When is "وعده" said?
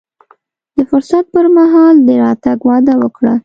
2.67-2.93